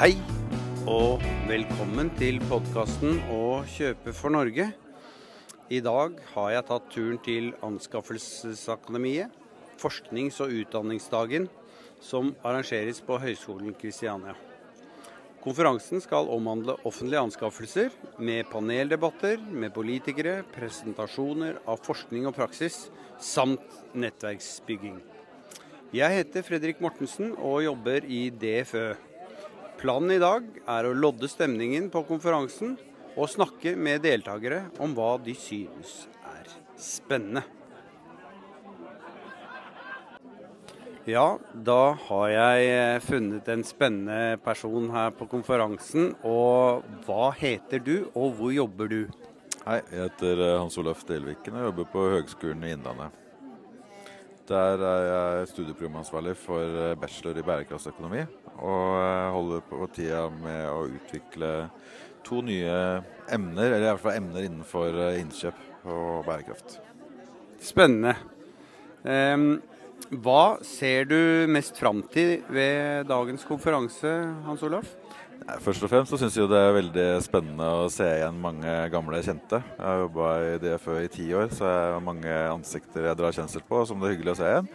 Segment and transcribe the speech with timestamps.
[0.00, 0.14] Hei
[0.88, 4.70] og velkommen til podkasten Å kjøpe for Norge.
[5.68, 9.28] I dag har jeg tatt turen til Anskaffelsesakademiet,
[9.76, 11.50] forsknings- og utdanningsdagen,
[12.00, 14.32] som arrangeres på Høgskolen Kristiania.
[15.44, 22.86] Konferansen skal omhandle offentlige anskaffelser, med paneldebatter med politikere, presentasjoner av forskning og praksis,
[23.20, 24.96] samt nettverksbygging.
[25.92, 29.09] Jeg heter Fredrik Mortensen og jobber i DFØ.
[29.80, 32.74] Planen i dag er å lodde stemningen på konferansen
[33.14, 37.40] og snakke med deltakere om hva de synes er spennende.
[41.08, 46.12] Ja, da har jeg eh, funnet en spennende person her på konferansen.
[46.28, 49.00] Og hva heter du, og hvor jobber du?
[49.64, 53.16] Hei, jeg heter eh, Hans Olaf Delviken og jobber på Høgskolen i Innlandet.
[54.50, 58.24] Der er jeg studieprogramansvarlig for eh, bachelor i bærekraftsøkonomi.
[58.58, 58.96] Og
[59.36, 61.50] holder på tida med å utvikle
[62.26, 62.72] to nye
[63.30, 66.80] emner, eller i hvert fall emner innenfor innkjøp og bærekraft.
[67.62, 68.16] Spennende.
[69.06, 69.60] Um,
[70.10, 74.10] hva ser du mest fram til ved dagens konferanse,
[74.48, 74.90] Hans Olaf?
[75.60, 79.22] Først og fremst så syns jeg det er veldig spennende å se igjen mange gamle
[79.24, 79.60] kjente.
[79.62, 83.36] Jeg har jobba i DFØ i ti år, så jeg har mange ansikter jeg drar
[83.36, 84.68] kjensel på, som det er hyggelig å se igjen.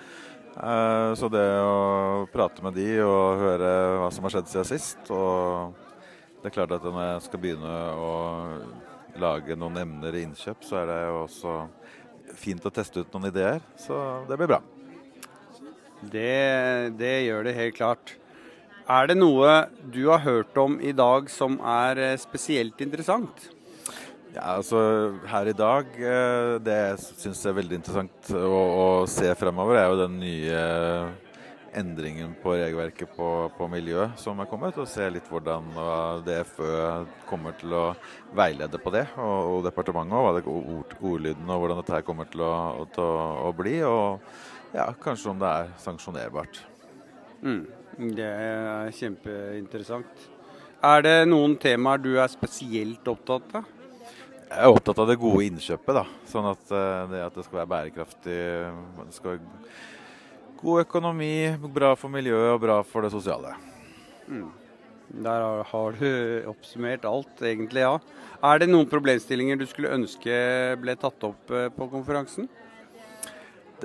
[0.55, 5.09] Eh, så det å prate med de og høre hva som har skjedd siden sist
[5.11, 5.81] og
[6.39, 8.09] Det er klart at når jeg skal begynne å
[9.17, 11.53] lage noen emner i innkjøp, så er det jo også
[12.37, 13.63] fint å teste ut noen ideer.
[13.81, 13.97] Så
[14.29, 14.59] det blir bra.
[16.03, 18.13] Det, det, gjør det helt klart.
[18.85, 23.47] Er det noe du har hørt om i dag som er eh, spesielt interessant?
[24.35, 24.77] Ja, altså
[25.25, 29.89] Her i dag, det det jeg syns er veldig interessant å, å, se fremover, er
[29.89, 30.59] jo den nye
[31.75, 34.77] endringen på regelverket på, på miljø som er kommet.
[34.77, 35.71] Og se litt hvordan
[36.27, 36.75] DFØ
[37.25, 37.85] kommer til å
[38.37, 40.19] veilede på det, og, og departementet.
[40.19, 42.53] Og hva det, ord, ordlyden og hvordan dette her kommer til å,
[42.93, 43.09] til
[43.49, 43.79] å bli.
[43.87, 44.21] og
[44.75, 46.61] ja, kanskje om det er sanksjonerbart.
[47.45, 47.65] Mm,
[47.97, 50.25] det er kjempeinteressant.
[50.85, 53.71] Er det noen temaer du er spesielt opptatt av?
[54.45, 55.95] Jeg er opptatt av det gode innkjøpet.
[55.97, 58.35] da, Sånn at eh, det, at det skal være bærekraftig.
[58.99, 59.71] Det skal være
[60.61, 61.31] god økonomi,
[61.73, 63.55] bra for miljøet og bra for det sosiale.
[64.27, 64.51] Mm.
[65.25, 66.07] Der har du
[66.53, 67.97] oppsummert alt, egentlig, ja.
[68.45, 70.35] Er det noen problemstillinger du skulle ønske
[70.81, 72.49] ble tatt opp eh, på konferansen?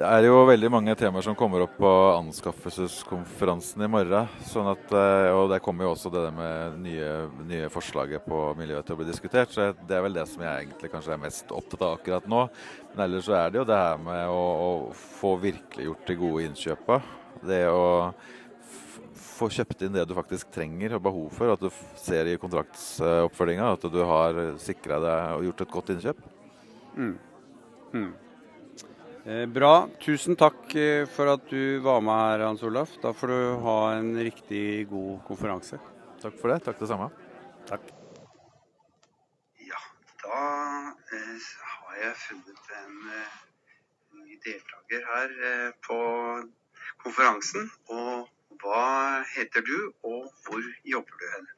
[0.01, 4.31] Det er jo veldig mange temaer som kommer opp på anskaffelseskonferansen i morgen.
[4.49, 8.87] Sånn at, eh, og Der kommer jo også det med nye, nye forslaget på miljøet
[8.87, 9.53] til å bli diskutert.
[9.53, 12.49] så Det er vel det som jeg egentlig kanskje er mest opptatt av akkurat nå.
[12.95, 16.49] Men ellers så er det jo det her med å, å få virkeliggjort de gode
[16.49, 17.03] innkjøpa.
[17.45, 18.15] Det å
[19.13, 21.53] få kjøpt inn det du faktisk trenger og behov for.
[21.53, 26.27] At du ser i kontraktsoppfølginga at du har sikra deg og gjort et godt innkjøp.
[26.97, 27.19] Mm.
[27.93, 28.30] Mm.
[29.25, 29.89] Eh, bra.
[30.01, 32.95] Tusen takk eh, for at du var med her, Hans Olaf.
[33.03, 35.77] Da får du ha en riktig god konferanse.
[36.23, 36.63] Takk for det.
[36.65, 37.11] Takk det samme.
[37.69, 37.85] Takk.
[39.67, 39.81] Ja,
[40.23, 40.39] da
[41.19, 42.97] eh, har jeg funnet en
[44.23, 46.01] ny deltaker her eh, på
[47.05, 47.69] konferansen.
[47.93, 48.33] Og
[48.65, 50.65] hva heter du, og hvor
[50.95, 51.53] jobber du hen?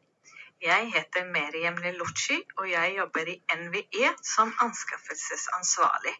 [0.66, 6.18] Jeg heter Meriem Lelucci, og jeg jobber i NVE som anskaffelsesansvarlig.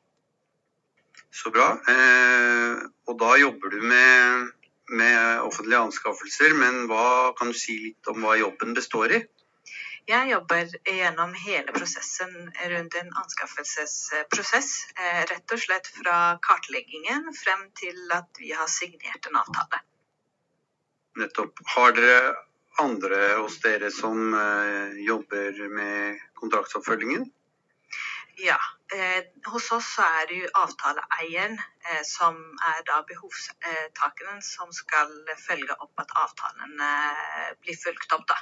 [1.32, 1.68] Så bra.
[1.88, 4.50] Eh, og da jobber du med,
[4.92, 9.22] med, offentlige anskaffelser, men hva kan du si litt om hva jobben består i?
[10.10, 12.32] Jeg jobber gjennom hele prosessen
[12.72, 14.70] rundt en anskaffelsesprosess.
[14.98, 19.84] Eh, rett og slett fra kartleggingen frem til at vi har signert en avtale.
[21.22, 21.62] Nettopp.
[21.76, 22.34] Har dere
[22.82, 27.30] andre hos dere som eh, jobber med kontraktsoppfølgingen?
[28.92, 32.36] Eh, hos oss så er det jo avtaleeieren eh, som
[32.68, 38.36] er da behovstakeren som skal følge opp at avtalen eh, blir fulgt opp, da.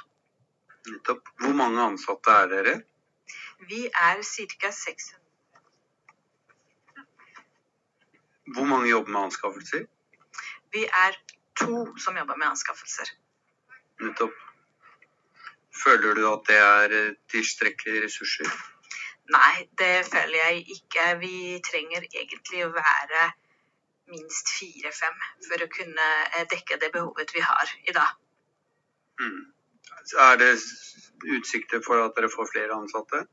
[1.39, 2.73] Hvor mange ansatte er dere?
[3.69, 4.71] Vi er ca.
[4.79, 5.21] 600.
[8.51, 9.87] Hvor mange jobber med anskaffelser?
[10.75, 11.15] Vi er
[11.61, 13.13] to som jobber med anskaffelser.
[14.03, 14.35] Nettopp.
[15.83, 18.51] Føler du at det er tilstrekkelige ressurser?
[19.31, 21.05] Nei, det føler jeg ikke.
[21.21, 23.29] Vi trenger egentlig å være
[24.11, 28.17] minst fire-fem for å kunne eh, dekke det behovet vi har i dag.
[29.21, 29.43] Mm.
[30.25, 30.55] Er det
[31.37, 33.23] utsikter for at dere får flere ansatte?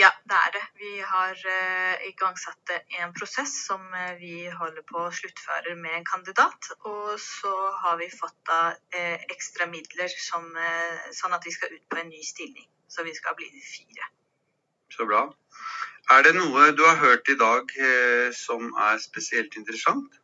[0.00, 0.62] Ja, det er det.
[0.80, 2.70] Vi har uh, igangsatt
[3.02, 6.70] en prosess som uh, vi holder på å sluttføre med en kandidat.
[6.88, 7.52] Og så
[7.82, 10.48] har vi fått da uh, ekstra midler som,
[11.20, 12.70] sånn at vi skal ut på en ny stilling.
[12.88, 14.08] Så vi skal bli fire.
[14.92, 15.26] Så bra.
[16.12, 17.70] Er det noe du har hørt i dag
[18.36, 20.18] som er spesielt interessant?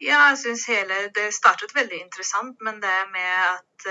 [0.00, 3.86] Ja, jeg syns hele Det startet veldig interessant, men det med at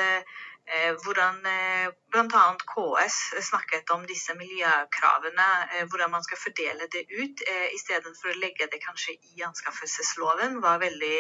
[0.67, 2.45] Eh, hvordan eh, bl.a.
[2.73, 3.17] KS
[3.49, 7.43] snakket om disse miljøkravene, eh, hvordan man skal fordele det ut,
[7.77, 11.17] istedenfor å legge det kanskje i anskaffelsesloven, var veldig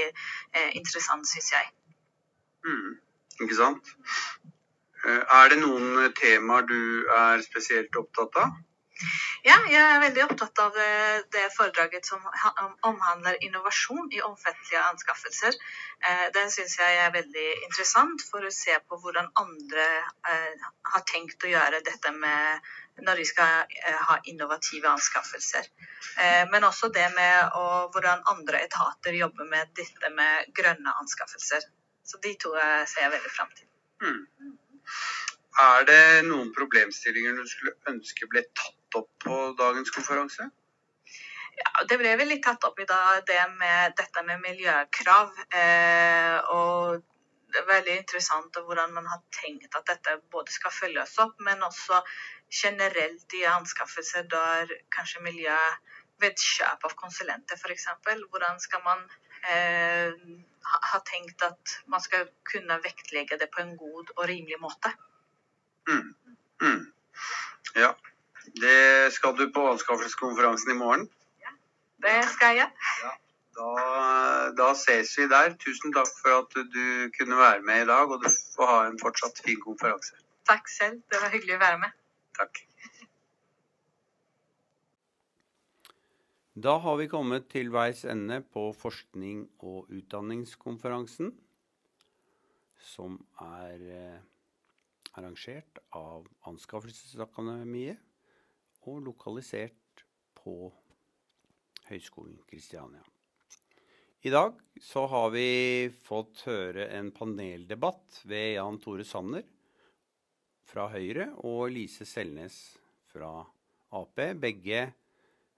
[0.79, 1.69] interessant, syns jeg.
[2.65, 2.97] Mm,
[3.45, 3.93] ikke sant.
[5.05, 6.79] Er det noen temaer du
[7.13, 8.55] er spesielt opptatt av?
[9.43, 12.23] Ja, jeg er veldig opptatt av eh, det foredraget som
[12.87, 15.57] omhandler innovasjon i offentlige anskaffelser.
[16.05, 19.85] Den det syns jeg er veldig interessant for å se på hvordan andre
[20.31, 22.71] eh, har tenkt å gjøre dette med
[23.03, 25.65] når de skal ha innovative anskaffelser.
[26.47, 27.57] Men også det med
[27.91, 31.65] hvordan andre etater jobber med dette med grønne anskaffelser.
[32.07, 33.67] Så de to ser jeg veldig fram til.
[34.05, 34.55] Mm.
[35.61, 40.49] Er det noen problemstillinger du skulle ønske ble tatt opp på dagens konferanse?
[41.55, 45.31] Ja, Det ble vel litt tatt opp i dag, det med dette med miljøkrav.
[45.55, 47.03] Eh, og
[47.53, 51.63] det er veldig interessant hvordan man har tenkt at dette både skal følges opp, men
[51.63, 52.01] også
[52.51, 55.59] generelt i anskaffelser der kanskje miljø
[56.19, 57.87] ved kjøp av konsulenter f.eks.
[58.03, 59.07] Hvordan skal man
[59.51, 60.13] eh,
[60.91, 64.91] ha tenkt at man skal kunne vektlegge det på en god og rimelig måte?
[65.89, 66.15] Mm.
[66.61, 66.81] Mm.
[67.75, 67.93] Ja.
[68.61, 71.07] Det skal du på anskaffelseskonferansen i morgen?
[71.41, 71.53] Ja,
[72.07, 72.69] det skal jeg.
[73.03, 73.13] Ja,
[73.57, 75.55] da, da, ses vi der.
[75.65, 76.85] Tusen takk for at du
[77.17, 80.15] kunne være med i dag, og du får ha en fortsatt fin konferanse.
[80.49, 81.01] Takk selv.
[81.11, 81.95] Det var hyggelig å være med.
[82.37, 82.61] Takk.
[86.55, 91.33] Da har vi kommet til veis ende på forskning- og utdanningskonferansen,
[92.79, 94.21] som er eh,
[95.19, 97.99] arrangert av Anskaffelsesakademiet
[98.87, 100.05] og lokalisert
[100.39, 100.71] på
[101.89, 103.03] Høgskolen Kristiania.
[104.23, 109.43] I dag så har vi fått høre en paneldebatt ved Jan Tore Sanner
[110.71, 112.79] fra Høyre og Lise Selnes
[113.11, 113.43] fra
[113.91, 114.15] Ap.
[114.39, 114.93] Begge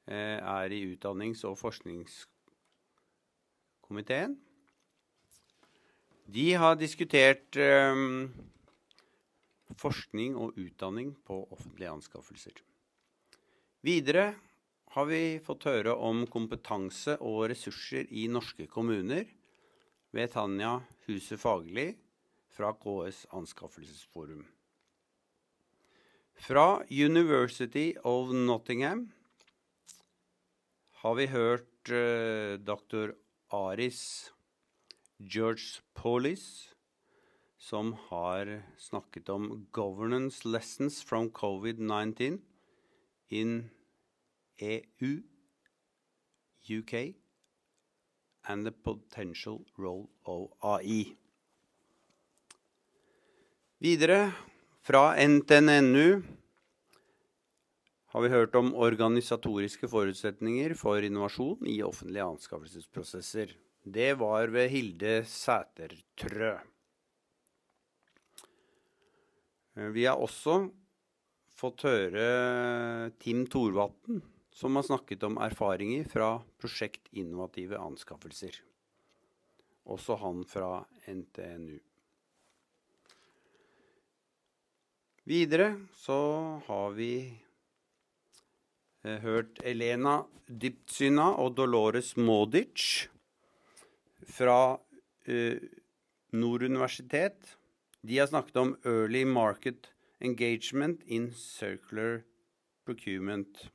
[0.08, 4.38] er i utdannings- og forskningskomiteen.
[6.28, 7.96] De har diskutert eh,
[9.80, 12.52] forskning og utdanning på offentlige anskaffelser.
[13.86, 14.34] Videre
[14.96, 19.28] har vi fått høre om kompetanse og ressurser i norske kommuner
[20.16, 21.92] ved Tanja Huse Fagli
[22.58, 24.46] fra KS Anskaffelsesforum.
[26.38, 29.08] Fra University of Nottingham
[30.98, 33.14] har vi hørt uh, dr.
[33.54, 34.32] Aris
[35.20, 36.74] George Polis,
[37.58, 42.40] som har snakket om 'Governance Lessons from COVID-19'
[43.30, 43.70] in
[44.58, 45.22] EU,
[46.70, 47.14] UK,
[48.44, 51.16] and the potential role of AI.
[53.80, 54.32] Videre,
[54.82, 56.24] fra NTNU
[58.18, 63.52] har vi hørt om organisatoriske forutsetninger for innovasjon i offentlige anskaffelsesprosesser.
[63.86, 66.56] Det var ved Hilde Sætertrø.
[69.94, 70.58] Vi har også
[71.62, 72.26] fått høre
[73.22, 78.64] Tim Thorvatn, som har snakket om erfaringer fra prosjekt Innovative anskaffelser.
[79.94, 81.78] Også han fra NTNU.
[85.30, 86.24] Videre så
[86.66, 87.47] har vi eh,
[89.24, 93.08] hørt Elena Dyptsyna og Dolores Modic
[94.32, 94.78] fra
[95.28, 95.60] eh,
[96.32, 97.58] Nord universitet.
[98.02, 102.22] De har snakket om Early Market Engagement in Circular
[102.86, 103.68] Procurement.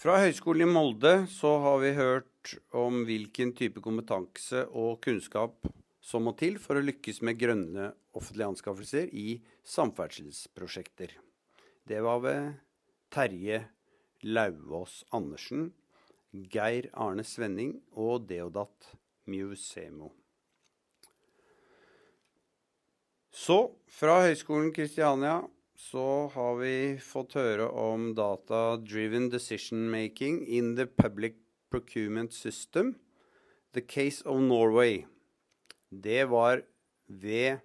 [0.00, 5.68] Fra Høgskolen i Molde så har vi hørt om hvilken type kompetanse og kunnskap
[6.00, 11.12] som må til for å lykkes med grønne offentlige anskaffelser i samferdselsprosjekter.
[11.90, 12.52] Det var ved
[13.10, 13.64] Terje
[14.22, 15.72] Lauvås Andersen,
[16.30, 18.92] Geir Arne Svenning og Deodat
[19.26, 20.12] Musemo.
[23.34, 23.56] Så
[23.90, 25.40] fra Høgskolen Kristiania
[25.74, 31.40] så har vi fått høre om data-driven decision making in the public
[31.74, 32.92] procurement system.
[33.74, 35.08] The Case of Norway.
[35.90, 36.62] Det var
[37.08, 37.58] ved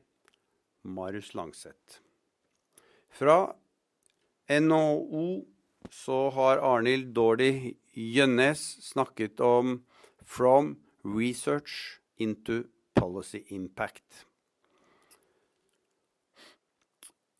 [0.81, 2.01] Marius Langseth.
[3.13, 3.53] Fra
[4.49, 5.45] NHO
[5.89, 9.85] så har Arnhild Dårdi Gjønnes snakket om
[10.21, 14.25] 'From Research into Policy Impact'.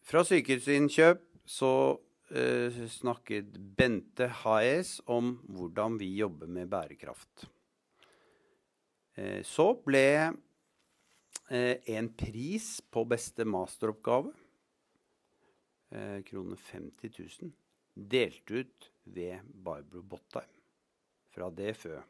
[0.06, 7.48] Fra Sykehusinnkjøp så eh, snakket Bente Haes om hvordan vi jobber med bærekraft.
[9.18, 10.08] Eh, så ble
[11.50, 14.34] eh, en pris på beste masteroppgave,
[15.96, 17.12] eh, kroner 50
[17.42, 17.54] 000,
[17.96, 20.52] delt ut ved Barbro Bottheim
[21.32, 22.02] fra DFØ.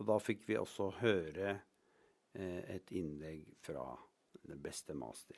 [0.00, 3.84] Og da fikk vi også høre eh, et innlegg fra
[4.42, 5.36] den beste master.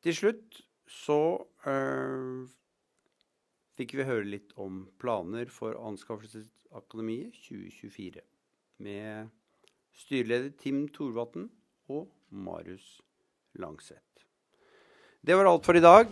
[0.00, 1.20] Til slutt så
[1.68, 2.48] eh,
[3.78, 8.24] fikk vi høre litt om planer for Anskaffelsesakademiet 2024
[8.80, 9.30] med
[10.00, 11.50] styreleder Tim Thorvatn
[11.92, 13.00] og Marius
[13.60, 14.29] Langseth.
[15.22, 16.06] Det var alt for i dag.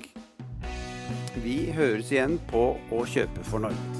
[1.40, 3.97] Vi høres igjen på Å kjøpe for Norge.